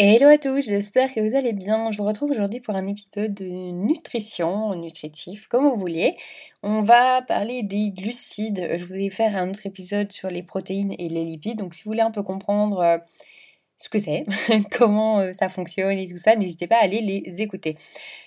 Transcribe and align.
Hello 0.00 0.28
à 0.28 0.38
tous, 0.38 0.60
j'espère 0.60 1.12
que 1.12 1.18
vous 1.18 1.34
allez 1.34 1.52
bien. 1.52 1.90
Je 1.90 1.98
vous 1.98 2.04
retrouve 2.04 2.30
aujourd'hui 2.30 2.60
pour 2.60 2.76
un 2.76 2.86
épisode 2.86 3.34
de 3.34 3.72
nutrition, 3.72 4.72
nutritif, 4.76 5.48
comme 5.48 5.68
vous 5.68 5.76
voulez. 5.76 6.16
On 6.62 6.82
va 6.82 7.20
parler 7.22 7.64
des 7.64 7.90
glucides. 7.90 8.76
Je 8.78 8.84
vous 8.84 8.94
ai 8.94 9.10
fait 9.10 9.24
un 9.24 9.50
autre 9.50 9.66
épisode 9.66 10.12
sur 10.12 10.28
les 10.28 10.44
protéines 10.44 10.94
et 11.00 11.08
les 11.08 11.24
lipides. 11.24 11.58
Donc 11.58 11.74
si 11.74 11.82
vous 11.82 11.90
voulez 11.90 12.02
un 12.02 12.12
peu 12.12 12.22
comprendre 12.22 12.78
euh, 12.78 12.98
ce 13.78 13.88
que 13.88 13.98
c'est, 13.98 14.24
comment 14.78 15.18
euh, 15.18 15.32
ça 15.32 15.48
fonctionne 15.48 15.98
et 15.98 16.06
tout 16.06 16.16
ça, 16.16 16.36
n'hésitez 16.36 16.68
pas 16.68 16.76
à 16.76 16.84
aller 16.84 17.00
les 17.00 17.42
écouter. 17.42 17.76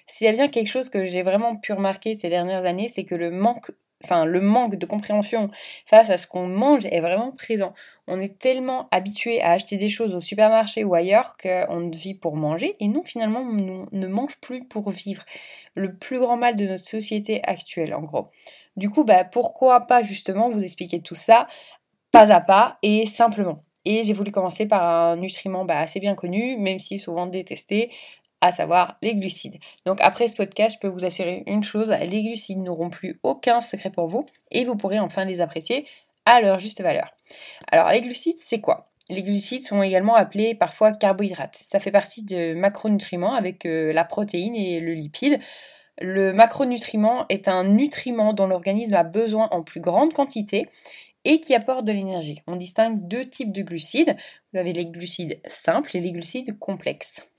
S'il 0.07 0.27
y 0.27 0.29
a 0.29 0.33
bien 0.33 0.49
quelque 0.49 0.67
chose 0.67 0.89
que 0.89 1.05
j'ai 1.05 1.23
vraiment 1.23 1.55
pu 1.55 1.71
remarquer 1.71 2.15
ces 2.15 2.27
dernières 2.27 2.65
années, 2.65 2.89
c'est 2.89 3.05
que 3.05 3.15
le 3.15 3.31
manque 3.31 3.71
enfin 4.03 4.25
le 4.25 4.41
manque 4.41 4.75
de 4.75 4.85
compréhension 4.85 5.49
face 5.85 6.09
à 6.09 6.17
ce 6.17 6.27
qu'on 6.27 6.47
mange 6.47 6.85
est 6.85 6.99
vraiment 6.99 7.31
présent. 7.31 7.73
On 8.07 8.19
est 8.19 8.37
tellement 8.39 8.87
habitué 8.91 9.41
à 9.41 9.51
acheter 9.51 9.77
des 9.77 9.89
choses 9.89 10.13
au 10.13 10.19
supermarché 10.19 10.83
ou 10.83 10.93
ailleurs 10.93 11.35
qu'on 11.41 11.89
vit 11.89 12.13
pour 12.15 12.35
manger 12.35 12.75
et 12.79 12.87
non 12.87 13.03
finalement 13.03 13.41
on 13.41 13.87
ne 13.91 14.07
mange 14.07 14.37
plus 14.41 14.65
pour 14.67 14.89
vivre. 14.89 15.23
Le 15.75 15.95
plus 15.95 16.19
grand 16.19 16.37
mal 16.37 16.55
de 16.55 16.67
notre 16.67 16.85
société 16.85 17.41
actuelle 17.43 17.93
en 17.93 18.01
gros. 18.01 18.29
Du 18.77 18.89
coup, 18.89 19.03
bah, 19.03 19.23
pourquoi 19.25 19.81
pas 19.81 20.01
justement 20.01 20.49
vous 20.49 20.63
expliquer 20.63 21.01
tout 21.01 21.15
ça 21.15 21.47
pas 22.11 22.31
à 22.31 22.41
pas 22.41 22.77
et 22.81 23.05
simplement. 23.05 23.63
Et 23.85 24.03
j'ai 24.03 24.13
voulu 24.13 24.31
commencer 24.31 24.67
par 24.67 24.83
un 24.83 25.15
nutriment 25.15 25.65
bah, 25.65 25.79
assez 25.79 25.99
bien 25.99 26.13
connu, 26.13 26.57
même 26.57 26.77
si 26.77 26.99
souvent 26.99 27.25
détesté, 27.25 27.91
à 28.41 28.51
savoir 28.51 28.97
les 29.01 29.15
glucides. 29.15 29.57
Donc 29.85 29.99
après 30.01 30.27
ce 30.27 30.35
podcast, 30.35 30.75
je 30.75 30.79
peux 30.79 30.91
vous 30.91 31.05
assurer 31.05 31.43
une 31.47 31.63
chose, 31.63 31.91
les 31.91 32.23
glucides 32.23 32.59
n'auront 32.59 32.89
plus 32.89 33.19
aucun 33.23 33.61
secret 33.61 33.91
pour 33.91 34.07
vous 34.07 34.25
et 34.51 34.65
vous 34.65 34.75
pourrez 34.75 34.99
enfin 34.99 35.25
les 35.25 35.41
apprécier 35.41 35.87
à 36.25 36.41
leur 36.41 36.59
juste 36.59 36.81
valeur. 36.81 37.15
Alors 37.71 37.89
les 37.89 38.01
glucides, 38.01 38.37
c'est 38.37 38.61
quoi? 38.61 38.89
Les 39.09 39.23
glucides 39.23 39.65
sont 39.65 39.81
également 39.81 40.15
appelés 40.15 40.55
parfois 40.55 40.93
carbohydrates. 40.93 41.55
Ça 41.55 41.79
fait 41.79 41.91
partie 41.91 42.23
de 42.23 42.53
macronutriments 42.53 43.33
avec 43.33 43.65
euh, 43.65 43.91
la 43.91 44.05
protéine 44.05 44.55
et 44.55 44.79
le 44.79 44.93
lipide. 44.93 45.39
Le 45.99 46.31
macronutriment 46.31 47.25
est 47.29 47.47
un 47.47 47.63
nutriment 47.63 48.33
dont 48.33 48.47
l'organisme 48.47 48.93
a 48.93 49.03
besoin 49.03 49.49
en 49.51 49.63
plus 49.63 49.81
grande 49.81 50.13
quantité 50.13 50.67
et 51.25 51.39
qui 51.39 51.53
apporte 51.53 51.85
de 51.85 51.91
l'énergie. 51.91 52.41
On 52.47 52.55
distingue 52.55 53.07
deux 53.07 53.25
types 53.25 53.51
de 53.51 53.61
glucides. 53.61 54.15
Vous 54.51 54.59
avez 54.59 54.73
les 54.73 54.87
glucides 54.87 55.39
simples 55.47 55.95
et 55.95 55.99
les 55.99 56.11
glucides 56.11 56.57
complexes. 56.57 57.30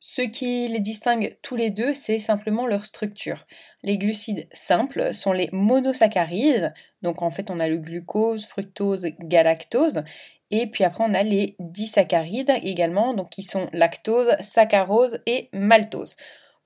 Ce 0.00 0.22
qui 0.22 0.68
les 0.68 0.78
distingue 0.78 1.36
tous 1.42 1.56
les 1.56 1.70
deux, 1.70 1.92
c'est 1.92 2.20
simplement 2.20 2.68
leur 2.68 2.86
structure. 2.86 3.46
Les 3.82 3.98
glucides 3.98 4.48
simples 4.52 5.12
sont 5.12 5.32
les 5.32 5.48
monosaccharides, 5.52 6.72
donc 7.02 7.20
en 7.20 7.32
fait 7.32 7.50
on 7.50 7.58
a 7.58 7.66
le 7.66 7.78
glucose, 7.78 8.46
fructose, 8.46 9.06
galactose, 9.18 10.04
et 10.52 10.68
puis 10.68 10.84
après 10.84 11.02
on 11.02 11.14
a 11.14 11.24
les 11.24 11.56
disaccharides 11.58 12.52
également, 12.62 13.12
donc 13.12 13.30
qui 13.30 13.42
sont 13.42 13.66
lactose, 13.72 14.36
saccharose 14.40 15.18
et 15.26 15.48
maltose. 15.52 16.16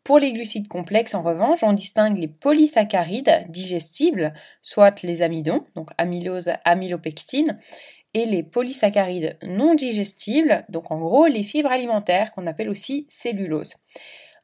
Pour 0.04 0.18
les 0.18 0.32
glucides 0.32 0.68
complexes, 0.68 1.14
en 1.14 1.22
revanche, 1.22 1.62
on 1.62 1.72
distingue 1.72 2.18
les 2.18 2.28
polysaccharides 2.28 3.46
digestibles, 3.48 4.34
soit 4.60 5.02
les 5.04 5.22
amidons, 5.22 5.64
donc 5.76 5.90
amylose, 5.96 6.50
amylopectine, 6.64 7.56
et 8.14 8.24
les 8.26 8.42
polysaccharides 8.42 9.36
non 9.42 9.74
digestibles, 9.74 10.64
donc 10.68 10.90
en 10.90 10.98
gros 10.98 11.26
les 11.26 11.42
fibres 11.42 11.70
alimentaires 11.70 12.32
qu'on 12.32 12.46
appelle 12.46 12.68
aussi 12.68 13.06
cellulose. 13.08 13.76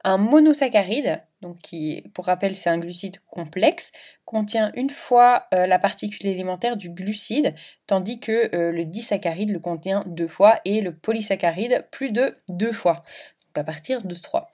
Un 0.05 0.17
monosaccharide, 0.17 1.21
donc 1.43 1.57
qui 1.57 2.05
pour 2.15 2.27
rappel 2.27 2.55
c'est 2.55 2.71
un 2.71 2.79
glucide 2.79 3.19
complexe, 3.31 3.91
contient 4.25 4.71
une 4.75 4.91
fois 4.91 5.47
euh, 5.53 5.67
la 5.67 5.79
particule 5.79 6.27
élémentaire 6.27 6.77
du 6.77 6.89
glucide, 6.91 7.55
tandis 7.87 8.21
que 8.21 8.55
euh, 8.55 8.71
le 8.71 8.85
disaccharide 8.85 9.51
le 9.51 9.59
contient 9.59 10.05
deux 10.07 10.29
fois 10.29 10.61
et 10.65 10.81
le 10.81 10.95
polysaccharide 10.95 11.87
plus 11.91 12.11
de 12.11 12.37
deux 12.49 12.73
fois, 12.73 13.03
donc 13.47 13.59
à 13.59 13.65
partir 13.65 14.03
de 14.03 14.15
trois. 14.15 14.51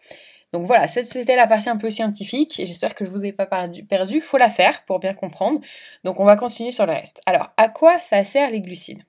Donc 0.54 0.66
voilà, 0.66 0.86
c'était 0.86 1.34
la 1.34 1.48
partie 1.48 1.68
un 1.68 1.76
peu 1.76 1.90
scientifique. 1.90 2.54
J'espère 2.56 2.94
que 2.94 3.04
je 3.04 3.10
ne 3.10 3.16
vous 3.16 3.24
ai 3.24 3.32
pas 3.32 3.44
perdu. 3.44 4.20
Faut 4.20 4.36
la 4.36 4.48
faire 4.48 4.84
pour 4.84 5.00
bien 5.00 5.12
comprendre. 5.12 5.60
Donc 6.04 6.20
on 6.20 6.24
va 6.24 6.36
continuer 6.36 6.70
sur 6.70 6.86
le 6.86 6.92
reste. 6.92 7.20
Alors, 7.26 7.50
à 7.56 7.68
quoi 7.68 7.98
ça 7.98 8.22
sert 8.24 8.50
les 8.50 8.60
glucides? 8.60 9.02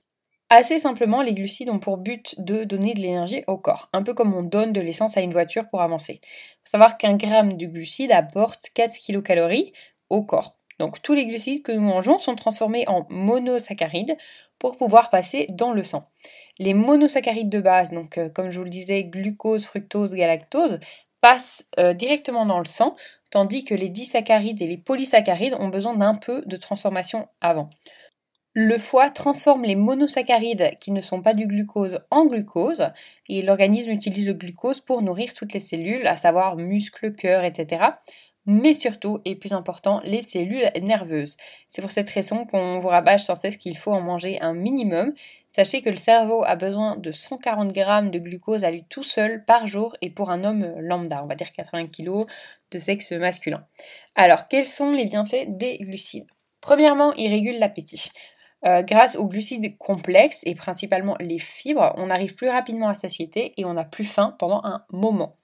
Assez 0.49 0.79
simplement, 0.79 1.21
les 1.21 1.35
glucides 1.35 1.69
ont 1.69 1.77
pour 1.77 1.97
but 1.97 2.33
de 2.39 2.63
donner 2.63 2.95
de 2.95 2.99
l'énergie 2.99 3.43
au 3.45 3.57
corps, 3.57 3.89
un 3.93 4.01
peu 4.01 4.15
comme 4.15 4.33
on 4.33 4.41
donne 4.41 4.73
de 4.73 4.81
l'essence 4.81 5.17
à 5.17 5.21
une 5.21 5.33
voiture 5.33 5.69
pour 5.69 5.83
avancer. 5.83 6.19
Il 6.23 6.63
faut 6.63 6.71
savoir 6.71 6.97
qu'un 6.97 7.15
gramme 7.15 7.53
de 7.53 7.67
glucides 7.67 8.11
apporte 8.11 8.71
4 8.73 8.97
kilocalories 8.97 9.71
au 10.09 10.23
corps. 10.23 10.55
Donc 10.79 11.01
tous 11.03 11.13
les 11.13 11.27
glucides 11.27 11.61
que 11.61 11.71
nous 11.71 11.81
mangeons 11.81 12.17
sont 12.17 12.35
transformés 12.35 12.87
en 12.87 13.05
monosaccharides 13.09 14.17
pour 14.59 14.77
pouvoir 14.77 15.09
passer 15.09 15.47
dans 15.49 15.73
le 15.73 15.83
sang. 15.83 16.09
Les 16.57 16.73
monosaccharides 16.73 17.49
de 17.49 17.59
base, 17.59 17.91
donc 17.91 18.17
euh, 18.17 18.29
comme 18.29 18.49
je 18.49 18.57
vous 18.57 18.63
le 18.63 18.69
disais, 18.69 19.03
glucose, 19.03 19.65
fructose, 19.65 20.13
galactose, 20.13 20.79
passent 21.25 21.65
euh, 21.79 21.95
directement 21.95 22.45
dans 22.45 22.59
le 22.59 22.65
sang, 22.65 22.95
tandis 23.31 23.65
que 23.65 23.73
les 23.73 23.89
disaccharides 23.89 24.61
et 24.61 24.67
les 24.67 24.77
polysaccharides 24.77 25.55
ont 25.59 25.69
besoin 25.69 25.95
d'un 25.95 26.13
peu 26.13 26.43
de 26.45 26.55
transformation 26.55 27.27
avant. 27.41 27.71
Le 28.53 28.77
foie 28.77 29.09
transforme 29.09 29.63
les 29.63 29.75
monosaccharides 29.75 30.77
qui 30.79 30.91
ne 30.91 31.01
sont 31.01 31.23
pas 31.23 31.33
du 31.33 31.47
glucose 31.47 31.97
en 32.11 32.27
glucose 32.27 32.89
et 33.27 33.41
l'organisme 33.41 33.89
utilise 33.89 34.27
le 34.27 34.35
glucose 34.35 34.81
pour 34.81 35.01
nourrir 35.01 35.33
toutes 35.33 35.53
les 35.53 35.59
cellules, 35.59 36.05
à 36.05 36.15
savoir 36.15 36.57
muscles, 36.57 37.11
cœur, 37.11 37.43
etc. 37.43 37.85
Mais 38.45 38.73
surtout, 38.73 39.19
et 39.25 39.35
plus 39.35 39.53
important, 39.53 40.01
les 40.03 40.21
cellules 40.21 40.69
nerveuses. 40.81 41.37
C'est 41.67 41.81
pour 41.81 41.91
cette 41.91 42.09
raison 42.09 42.45
qu'on 42.45 42.77
vous 42.79 42.87
rabâche 42.87 43.23
sans 43.23 43.35
cesse 43.35 43.57
qu'il 43.57 43.77
faut 43.77 43.91
en 43.91 44.01
manger 44.01 44.39
un 44.41 44.53
minimum 44.53 45.13
Sachez 45.55 45.81
que 45.81 45.89
le 45.89 45.95
cerveau 45.95 46.43
a 46.43 46.57
besoin 46.57 46.97
de 46.97 47.13
140 47.13 47.71
grammes 47.71 48.11
de 48.11 48.19
glucose 48.19 48.65
à 48.65 48.71
lui 48.71 48.83
tout 48.89 49.03
seul 49.03 49.45
par 49.45 49.67
jour 49.67 49.95
et 50.01 50.09
pour 50.09 50.29
un 50.29 50.43
homme 50.43 50.75
lambda, 50.81 51.23
on 51.23 51.27
va 51.27 51.35
dire 51.35 51.53
80 51.53 51.87
kg 51.87 52.25
de 52.71 52.77
sexe 52.77 53.13
masculin. 53.13 53.65
Alors, 54.15 54.49
quels 54.49 54.65
sont 54.65 54.91
les 54.91 55.05
bienfaits 55.05 55.47
des 55.47 55.77
glucides? 55.77 56.27
Premièrement, 56.59 57.13
ils 57.13 57.29
régulent 57.29 57.57
l'appétit. 57.57 58.11
Euh, 58.65 58.81
grâce 58.81 59.15
aux 59.15 59.27
glucides 59.27 59.77
complexes 59.77 60.41
et 60.43 60.55
principalement 60.55 61.15
les 61.21 61.39
fibres, 61.39 61.93
on 61.95 62.09
arrive 62.09 62.35
plus 62.35 62.49
rapidement 62.49 62.89
à 62.89 62.93
satiété 62.93 63.53
et 63.55 63.63
on 63.63 63.75
n'a 63.75 63.85
plus 63.85 64.03
faim 64.03 64.35
pendant 64.37 64.59
un 64.65 64.83
moment. 64.91 65.37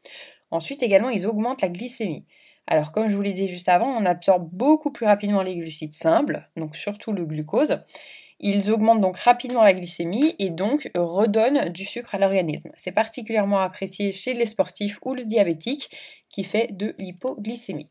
Ensuite, 0.50 0.84
également, 0.84 1.10
ils 1.10 1.26
augmentent 1.26 1.62
la 1.62 1.70
glycémie. 1.70 2.26
Alors, 2.72 2.94
comme 2.94 3.10
je 3.10 3.18
vous 3.18 3.22
l'ai 3.22 3.34
dit 3.34 3.50
juste 3.50 3.68
avant, 3.68 3.90
on 3.98 4.06
absorbe 4.06 4.48
beaucoup 4.54 4.92
plus 4.92 5.06
rapidement 5.06 5.42
les 5.42 5.58
glucides 5.58 5.94
simples, 5.94 6.48
donc 6.56 6.78
surtout 6.78 7.12
le 7.12 7.26
glucose, 7.26 7.82
ils 8.40 8.72
augmentent 8.72 9.02
donc 9.02 9.18
rapidement 9.18 9.62
la 9.62 9.74
glycémie 9.74 10.36
et 10.40 10.52
donc 10.52 10.90
redonnent 10.96 11.68
du 11.68 11.84
sucre 11.84 12.16
à 12.16 12.18
l'organisme. 12.18 12.72
C'est 12.78 12.94
particulièrement 12.94 13.60
apprécié 13.60 14.14
chez 14.14 14.34
les 14.34 14.46
sportifs 14.46 15.00
ou 15.02 15.14
le 15.14 15.26
diabétique 15.26 15.90
qui 16.30 16.46
fait 16.46 16.70
de 16.72 16.96
l'hypoglycémie. 16.98 17.90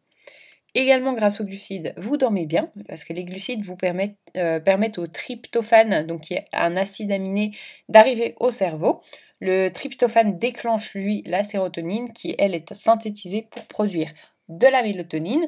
Également 0.75 1.13
grâce 1.13 1.43
aux 1.43 1.45
glucides, 1.45 1.93
vous 1.99 2.17
dormez 2.17 2.47
bien 2.47 2.71
parce 2.89 3.05
que 3.05 3.13
les 3.13 3.25
glucides 3.25 3.63
vous 3.63 3.77
permettent, 3.77 4.17
euh, 4.39 4.61
permettent 4.61 4.99
au 4.99 5.07
tryptophane, 5.07 6.07
donc 6.07 6.23
qui 6.23 6.35
est 6.35 6.47
un 6.55 6.79
acide 6.79 7.13
aminé, 7.13 7.51
d'arriver 7.91 8.35
au 8.41 8.51
cerveau. 8.51 9.03
Le 9.41 9.69
tryptophane 9.69 10.39
déclenche 10.39 10.95
lui 10.95 11.23
la 11.27 11.45
sérotonine 11.45 12.13
qui 12.13 12.35
elle 12.39 12.55
est 12.55 12.73
synthétisée 12.73 13.49
pour 13.51 13.67
produire 13.67 14.11
de 14.51 14.67
la 14.67 14.83
mélatonine 14.83 15.47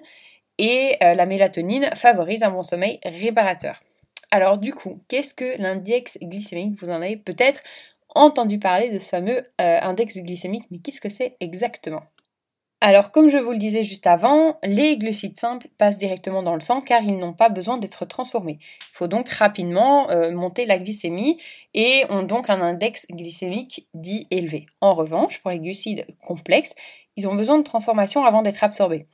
et 0.58 0.96
euh, 1.02 1.14
la 1.14 1.26
mélatonine 1.26 1.90
favorise 1.94 2.42
un 2.42 2.50
bon 2.50 2.62
sommeil 2.62 3.00
réparateur. 3.04 3.80
Alors 4.30 4.58
du 4.58 4.72
coup, 4.72 5.02
qu'est-ce 5.08 5.34
que 5.34 5.60
l'index 5.60 6.18
glycémique? 6.22 6.80
Vous 6.80 6.88
en 6.88 7.02
avez 7.02 7.16
peut-être 7.16 7.60
entendu 8.14 8.58
parler 8.58 8.90
de 8.90 8.98
ce 8.98 9.08
fameux 9.08 9.42
euh, 9.60 9.78
index 9.82 10.18
glycémique, 10.18 10.64
mais 10.70 10.78
qu'est-ce 10.78 11.00
que 11.00 11.08
c'est 11.08 11.36
exactement? 11.40 12.02
Alors, 12.82 13.12
comme 13.12 13.28
je 13.28 13.38
vous 13.38 13.52
le 13.52 13.58
disais 13.58 13.84
juste 13.84 14.08
avant, 14.08 14.58
les 14.64 14.98
glucides 14.98 15.38
simples 15.38 15.68
passent 15.78 15.98
directement 15.98 16.42
dans 16.42 16.56
le 16.56 16.60
sang 16.60 16.80
car 16.80 17.00
ils 17.00 17.16
n'ont 17.16 17.32
pas 17.32 17.48
besoin 17.48 17.78
d'être 17.78 18.04
transformés. 18.06 18.58
Il 18.60 18.96
faut 18.96 19.06
donc 19.06 19.28
rapidement 19.28 20.10
euh, 20.10 20.32
monter 20.32 20.66
la 20.66 20.80
glycémie 20.80 21.40
et 21.74 22.02
ont 22.10 22.24
donc 22.24 22.50
un 22.50 22.60
index 22.60 23.06
glycémique 23.08 23.86
dit 23.94 24.26
élevé. 24.32 24.66
En 24.80 24.94
revanche, 24.94 25.40
pour 25.40 25.52
les 25.52 25.60
glucides 25.60 26.06
complexes, 26.24 26.74
ils 27.14 27.28
ont 27.28 27.36
besoin 27.36 27.56
de 27.56 27.62
transformation 27.62 28.24
avant 28.24 28.42
d'être 28.42 28.64
absorbés. 28.64 29.06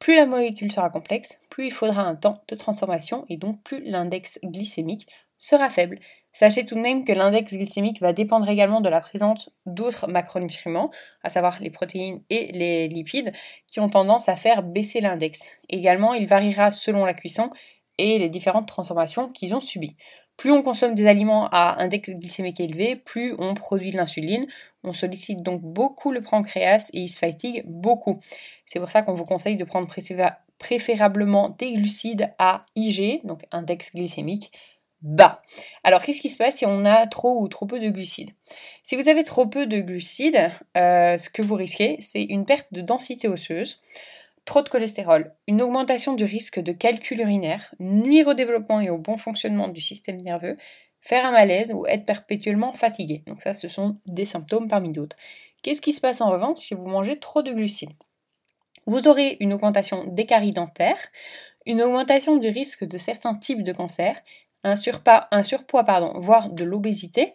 Plus 0.00 0.16
la 0.16 0.26
molécule 0.26 0.72
sera 0.72 0.90
complexe, 0.90 1.38
plus 1.50 1.66
il 1.66 1.72
faudra 1.72 2.02
un 2.02 2.16
temps 2.16 2.42
de 2.48 2.56
transformation 2.56 3.26
et 3.28 3.36
donc 3.36 3.62
plus 3.62 3.80
l'index 3.84 4.40
glycémique 4.42 5.06
sera 5.38 5.70
faible. 5.70 6.00
Sachez 6.34 6.64
tout 6.64 6.74
de 6.74 6.80
même 6.80 7.04
que 7.04 7.12
l'index 7.12 7.54
glycémique 7.54 8.00
va 8.00 8.12
dépendre 8.12 8.48
également 8.48 8.80
de 8.80 8.88
la 8.88 9.00
présence 9.00 9.50
d'autres 9.66 10.08
macronutriments, 10.08 10.90
à 11.22 11.30
savoir 11.30 11.60
les 11.60 11.70
protéines 11.70 12.22
et 12.28 12.50
les 12.52 12.88
lipides, 12.88 13.32
qui 13.68 13.78
ont 13.78 13.88
tendance 13.88 14.28
à 14.28 14.34
faire 14.34 14.64
baisser 14.64 15.00
l'index. 15.00 15.42
Également, 15.68 16.12
il 16.12 16.26
variera 16.26 16.72
selon 16.72 17.04
la 17.04 17.14
cuisson 17.14 17.50
et 17.98 18.18
les 18.18 18.28
différentes 18.28 18.66
transformations 18.66 19.28
qu'ils 19.28 19.54
ont 19.54 19.60
subies. 19.60 19.96
Plus 20.36 20.50
on 20.50 20.64
consomme 20.64 20.96
des 20.96 21.06
aliments 21.06 21.46
à 21.52 21.80
index 21.80 22.10
glycémique 22.10 22.58
élevé, 22.58 22.96
plus 22.96 23.36
on 23.38 23.54
produit 23.54 23.92
de 23.92 23.96
l'insuline. 23.96 24.48
On 24.82 24.92
sollicite 24.92 25.40
donc 25.40 25.62
beaucoup 25.62 26.10
le 26.10 26.20
pancréas 26.20 26.90
et 26.92 26.98
il 27.02 27.08
se 27.08 27.18
fatigue 27.18 27.62
beaucoup. 27.68 28.18
C'est 28.66 28.80
pour 28.80 28.90
ça 28.90 29.02
qu'on 29.02 29.14
vous 29.14 29.24
conseille 29.24 29.56
de 29.56 29.62
prendre 29.62 29.86
préférablement 30.58 31.50
des 31.50 31.74
glucides 31.74 32.32
à 32.40 32.62
IG, 32.74 33.20
donc 33.24 33.44
index 33.52 33.92
glycémique 33.94 34.50
bas. 35.04 35.42
Alors 35.84 36.02
qu'est-ce 36.02 36.20
qui 36.20 36.30
se 36.30 36.36
passe 36.36 36.56
si 36.56 36.66
on 36.66 36.84
a 36.84 37.06
trop 37.06 37.40
ou 37.40 37.46
trop 37.46 37.66
peu 37.66 37.78
de 37.78 37.90
glucides? 37.90 38.30
Si 38.82 38.96
vous 38.96 39.08
avez 39.08 39.22
trop 39.22 39.46
peu 39.46 39.66
de 39.66 39.80
glucides, 39.80 40.50
euh, 40.76 41.18
ce 41.18 41.30
que 41.30 41.42
vous 41.42 41.54
risquez, 41.54 41.98
c'est 42.00 42.24
une 42.24 42.46
perte 42.46 42.72
de 42.72 42.80
densité 42.80 43.28
osseuse, 43.28 43.80
trop 44.44 44.62
de 44.62 44.68
cholestérol, 44.68 45.32
une 45.46 45.62
augmentation 45.62 46.14
du 46.14 46.24
risque 46.24 46.58
de 46.58 46.72
calcul 46.72 47.20
urinaire, 47.20 47.74
nuire 47.78 48.28
au 48.28 48.34
développement 48.34 48.80
et 48.80 48.90
au 48.90 48.98
bon 48.98 49.16
fonctionnement 49.16 49.68
du 49.68 49.80
système 49.80 50.16
nerveux, 50.16 50.56
faire 51.00 51.26
un 51.26 51.32
malaise 51.32 51.72
ou 51.72 51.86
être 51.86 52.06
perpétuellement 52.06 52.72
fatigué. 52.72 53.22
Donc 53.26 53.42
ça, 53.42 53.52
ce 53.52 53.68
sont 53.68 53.98
des 54.06 54.24
symptômes 54.24 54.68
parmi 54.68 54.90
d'autres. 54.90 55.16
Qu'est-ce 55.62 55.82
qui 55.82 55.92
se 55.92 56.00
passe 56.00 56.22
en 56.22 56.30
revanche 56.30 56.58
si 56.58 56.74
vous 56.74 56.86
mangez 56.86 57.18
trop 57.18 57.42
de 57.42 57.52
glucides? 57.52 57.92
Vous 58.86 59.06
aurez 59.08 59.36
une 59.40 59.52
augmentation 59.52 60.04
des 60.04 60.26
caries 60.26 60.50
dentaires, 60.50 61.08
une 61.66 61.80
augmentation 61.80 62.36
du 62.36 62.48
risque 62.48 62.84
de 62.84 62.98
certains 62.98 63.34
types 63.34 63.62
de 63.62 63.72
cancers, 63.72 64.20
un, 64.64 64.76
surpoids, 64.76 65.84
pardon, 65.84 66.12
voire 66.16 66.50
de 66.50 66.64
l'obésité, 66.64 67.32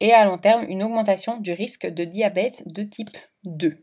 et 0.00 0.12
à 0.12 0.24
long 0.24 0.38
terme 0.38 0.64
une 0.68 0.82
augmentation 0.82 1.38
du 1.38 1.52
risque 1.52 1.86
de 1.86 2.04
diabète 2.04 2.64
de 2.66 2.82
type 2.82 3.16
2. 3.44 3.78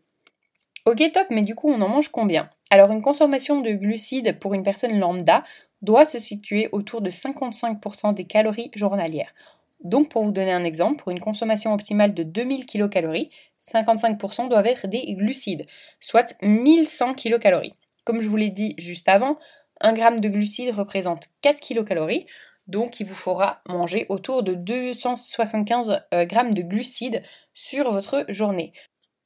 Ok 0.86 1.12
top, 1.14 1.28
mais 1.30 1.42
du 1.42 1.56
coup 1.56 1.70
on 1.70 1.82
en 1.82 1.88
mange 1.88 2.10
combien? 2.10 2.50
Alors 2.72 2.92
une 2.92 3.02
consommation 3.02 3.62
de 3.62 3.72
glucides 3.72 4.38
pour 4.40 4.54
une 4.54 4.64
personne 4.64 5.00
lambda 5.00 5.44
doit 5.82 6.06
se 6.06 6.20
situer 6.20 6.68
autour 6.72 7.02
de 7.02 7.10
55% 7.10 8.14
des 8.14 8.26
calories 8.26 8.72
journalières. 8.76 9.34
Donc 9.82 10.10
pour 10.10 10.24
vous 10.24 10.32
donner 10.32 10.52
un 10.52 10.66
exemple, 10.66 11.02
pour 11.02 11.12
une 11.12 11.22
consommation 11.22 11.74
optimale 11.74 12.14
de 12.14 12.24
2000 12.24 12.66
kcal, 12.66 13.30
55% 13.74 14.50
doivent 14.50 14.66
être 14.66 14.88
des 14.88 15.14
glucides, 15.14 15.66
soit 16.02 16.36
1100 16.42 17.14
kcal. 17.14 17.72
Comme 18.04 18.20
je 18.20 18.28
vous 18.28 18.36
l'ai 18.36 18.50
dit 18.50 18.76
juste 18.78 19.08
avant, 19.08 19.38
1 19.82 19.96
g 19.96 20.20
de 20.20 20.28
glucides 20.28 20.74
représente 20.74 21.28
4 21.42 21.62
kcal, 21.62 22.26
donc 22.70 23.00
il 23.00 23.08
vous 23.08 23.16
faudra 23.16 23.62
manger 23.68 24.06
autour 24.10 24.44
de 24.44 24.54
275 24.54 26.02
euh, 26.14 26.28
g 26.30 26.38
de 26.52 26.62
glucides 26.62 27.24
sur 27.54 27.92
votre 27.92 28.26
journée. 28.30 28.72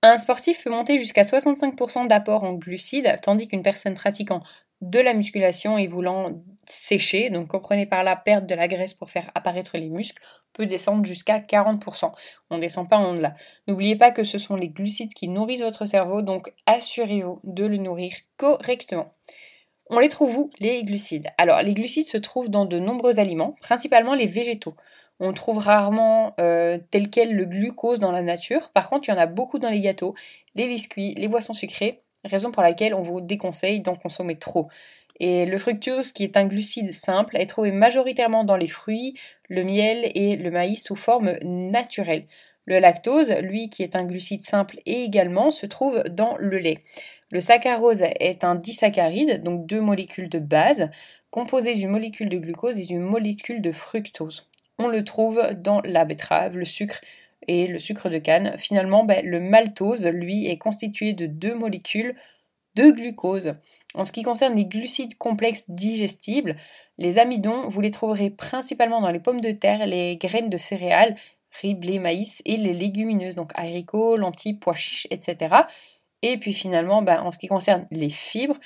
Un 0.01 0.17
sportif 0.17 0.63
peut 0.63 0.69
monter 0.69 0.97
jusqu'à 0.97 1.21
65% 1.21 2.07
d'apport 2.07 2.43
en 2.43 2.53
glucides, 2.53 3.15
tandis 3.21 3.47
qu'une 3.47 3.61
personne 3.61 3.93
pratiquant 3.93 4.41
de 4.81 4.99
la 4.99 5.13
musculation 5.13 5.77
et 5.77 5.87
voulant 5.87 6.43
sécher, 6.67 7.29
donc 7.29 7.47
comprenez 7.47 7.85
par 7.85 8.03
la 8.03 8.15
perte 8.15 8.45
de 8.45 8.55
la 8.55 8.67
graisse 8.67 8.93
pour 8.93 9.09
faire 9.09 9.29
apparaître 9.33 9.77
les 9.77 9.89
muscles, 9.89 10.21
peut 10.51 10.65
descendre 10.65 11.05
jusqu'à 11.05 11.39
40%. 11.39 12.11
On 12.49 12.55
ne 12.57 12.61
descend 12.61 12.89
pas 12.89 12.97
en 12.97 13.13
delà. 13.13 13.33
N'oubliez 13.67 13.95
pas 13.95 14.11
que 14.11 14.23
ce 14.23 14.37
sont 14.37 14.55
les 14.55 14.69
glucides 14.69 15.13
qui 15.13 15.27
nourrissent 15.27 15.61
votre 15.61 15.85
cerveau, 15.85 16.21
donc 16.21 16.53
assurez-vous 16.65 17.39
de 17.43 17.65
le 17.65 17.77
nourrir 17.77 18.13
correctement. 18.37 19.13
On 19.89 19.99
les 19.99 20.09
trouve 20.09 20.37
où? 20.37 20.51
Les 20.59 20.83
glucides. 20.83 21.27
Alors, 21.37 21.61
les 21.61 21.73
glucides 21.73 22.05
se 22.05 22.17
trouvent 22.17 22.49
dans 22.49 22.65
de 22.65 22.79
nombreux 22.79 23.19
aliments, 23.19 23.55
principalement 23.61 24.15
les 24.15 24.27
végétaux. 24.27 24.75
On 25.19 25.33
trouve 25.33 25.57
rarement 25.57 26.33
euh, 26.39 26.77
tel 26.91 27.09
quel 27.09 27.35
le 27.35 27.45
glucose 27.45 27.99
dans 27.99 28.11
la 28.11 28.21
nature. 28.21 28.69
Par 28.69 28.89
contre, 28.89 29.07
il 29.07 29.11
y 29.11 29.13
en 29.13 29.19
a 29.19 29.27
beaucoup 29.27 29.59
dans 29.59 29.69
les 29.69 29.81
gâteaux, 29.81 30.15
les 30.55 30.67
biscuits, 30.67 31.13
les 31.15 31.27
boissons 31.27 31.53
sucrées, 31.53 32.01
raison 32.23 32.51
pour 32.51 32.63
laquelle 32.63 32.95
on 32.95 33.01
vous 33.01 33.21
déconseille 33.21 33.81
d'en 33.81 33.95
consommer 33.95 34.37
trop. 34.37 34.69
Et 35.19 35.45
le 35.45 35.57
fructose, 35.57 36.11
qui 36.11 36.23
est 36.23 36.37
un 36.37 36.45
glucide 36.45 36.93
simple, 36.93 37.37
est 37.37 37.45
trouvé 37.45 37.71
majoritairement 37.71 38.43
dans 38.43 38.57
les 38.57 38.67
fruits, 38.67 39.13
le 39.47 39.63
miel 39.63 40.11
et 40.15 40.35
le 40.35 40.49
maïs 40.49 40.83
sous 40.83 40.95
forme 40.95 41.37
naturelle. 41.43 42.25
Le 42.65 42.79
lactose, 42.79 43.31
lui 43.41 43.69
qui 43.69 43.83
est 43.83 43.95
un 43.95 44.05
glucide 44.05 44.43
simple 44.43 44.79
et 44.85 45.03
également, 45.03 45.51
se 45.51 45.65
trouve 45.65 46.03
dans 46.09 46.35
le 46.39 46.57
lait. 46.57 46.79
Le 47.33 47.41
saccharose 47.41 48.03
est 48.19 48.43
un 48.43 48.53
disaccharide, 48.53 49.41
donc 49.41 49.65
deux 49.65 49.81
molécules 49.81 50.29
de 50.29 50.37
base, 50.37 50.91
composées 51.31 51.73
d'une 51.73 51.89
molécule 51.89 52.29
de 52.29 52.37
glucose 52.37 52.77
et 52.77 52.85
d'une 52.85 53.01
molécule 53.01 53.59
de 53.59 53.71
fructose. 53.71 54.51
On 54.77 54.87
le 54.87 55.03
trouve 55.03 55.41
dans 55.55 55.81
la 55.83 56.05
betterave, 56.05 56.59
le 56.59 56.65
sucre 56.65 57.01
et 57.47 57.65
le 57.65 57.79
sucre 57.79 58.09
de 58.09 58.19
canne. 58.19 58.55
Finalement, 58.59 59.03
ben, 59.03 59.25
le 59.25 59.39
maltose, 59.39 60.05
lui, 60.05 60.45
est 60.45 60.59
constitué 60.59 61.13
de 61.13 61.25
deux 61.25 61.55
molécules 61.55 62.13
de 62.75 62.91
glucose. 62.91 63.55
En 63.95 64.05
ce 64.05 64.11
qui 64.11 64.21
concerne 64.21 64.55
les 64.55 64.65
glucides 64.65 65.17
complexes 65.17 65.65
digestibles, 65.69 66.55
les 66.99 67.17
amidons, 67.17 67.67
vous 67.67 67.81
les 67.81 67.89
trouverez 67.89 68.29
principalement 68.29 69.01
dans 69.01 69.09
les 69.09 69.19
pommes 69.19 69.41
de 69.41 69.53
terre, 69.53 69.87
les 69.87 70.17
graines 70.17 70.51
de 70.51 70.57
céréales, 70.57 71.15
riz, 71.49 71.73
blé, 71.73 71.97
maïs 71.97 72.43
et 72.45 72.57
les 72.57 72.75
légumineuses, 72.75 73.35
donc 73.35 73.49
haricots, 73.55 74.17
lentilles, 74.17 74.59
pois 74.59 74.75
chiches, 74.75 75.07
etc. 75.09 75.55
Et 76.23 76.37
puis 76.37 76.53
finalement, 76.53 77.01
ben, 77.01 77.21
en 77.21 77.31
ce 77.31 77.37
qui 77.37 77.47
concerne 77.47 77.85
les 77.91 78.09
fibres, 78.09 78.57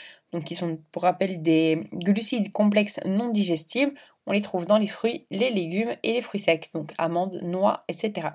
qui 0.46 0.56
sont 0.56 0.80
pour 0.92 1.02
rappel 1.02 1.42
des 1.42 1.88
glucides 1.92 2.52
complexes 2.52 3.00
non 3.04 3.30
digestibles, 3.30 3.94
on 4.28 4.32
les 4.32 4.42
trouve 4.42 4.66
dans 4.66 4.78
les 4.78 4.88
fruits, 4.88 5.26
les 5.32 5.50
légumes 5.50 5.96
et 6.04 6.14
les 6.14 6.22
fruits 6.22 6.40
secs, 6.40 6.70
donc 6.74 6.94
amandes, 6.98 7.40
noix, 7.42 7.84
etc. 7.88 8.30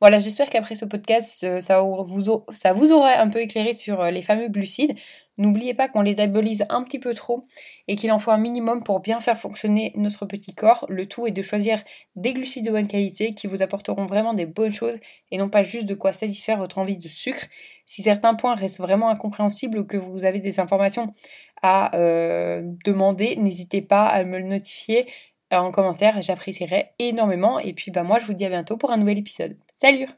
Voilà, 0.00 0.18
j'espère 0.18 0.50
qu'après 0.50 0.74
ce 0.74 0.84
podcast, 0.84 1.60
ça 1.60 1.80
vous, 1.80 2.06
ça 2.52 2.72
vous 2.74 2.92
aura 2.92 3.18
un 3.18 3.28
peu 3.28 3.40
éclairé 3.40 3.72
sur 3.72 4.02
euh, 4.02 4.10
les 4.10 4.20
fameux 4.20 4.48
glucides. 4.48 4.94
N'oubliez 5.38 5.74
pas 5.74 5.88
qu'on 5.88 6.00
les 6.00 6.14
diabolise 6.14 6.64
un 6.70 6.82
petit 6.82 6.98
peu 6.98 7.12
trop 7.14 7.46
et 7.88 7.96
qu'il 7.96 8.10
en 8.10 8.18
faut 8.18 8.30
un 8.30 8.38
minimum 8.38 8.82
pour 8.82 9.00
bien 9.00 9.20
faire 9.20 9.38
fonctionner 9.38 9.92
notre 9.96 10.24
petit 10.24 10.54
corps. 10.54 10.86
Le 10.88 11.06
tout 11.06 11.26
est 11.26 11.30
de 11.30 11.42
choisir 11.42 11.82
des 12.14 12.32
glucides 12.32 12.64
de 12.64 12.70
bonne 12.70 12.86
qualité 12.86 13.32
qui 13.34 13.46
vous 13.46 13.62
apporteront 13.62 14.06
vraiment 14.06 14.32
des 14.32 14.46
bonnes 14.46 14.72
choses 14.72 14.98
et 15.30 15.36
non 15.36 15.50
pas 15.50 15.62
juste 15.62 15.84
de 15.84 15.94
quoi 15.94 16.14
satisfaire 16.14 16.58
votre 16.58 16.78
envie 16.78 16.96
de 16.96 17.08
sucre. 17.08 17.46
Si 17.84 18.02
certains 18.02 18.34
points 18.34 18.54
restent 18.54 18.80
vraiment 18.80 19.10
incompréhensibles 19.10 19.78
ou 19.78 19.84
que 19.84 19.98
vous 19.98 20.24
avez 20.24 20.40
des 20.40 20.58
informations 20.58 21.12
à 21.62 21.94
euh, 21.96 22.62
demander, 22.84 23.36
n'hésitez 23.36 23.82
pas 23.82 24.06
à 24.06 24.24
me 24.24 24.38
le 24.38 24.44
notifier 24.44 25.06
en 25.52 25.70
commentaire, 25.70 26.20
j'apprécierais 26.22 26.94
énormément. 26.98 27.58
Et 27.58 27.72
puis 27.72 27.90
bah 27.90 28.02
moi 28.02 28.18
je 28.18 28.26
vous 28.26 28.34
dis 28.34 28.44
à 28.44 28.48
bientôt 28.48 28.76
pour 28.76 28.92
un 28.92 28.96
nouvel 28.96 29.18
épisode. 29.18 29.56
Salut 29.76 30.08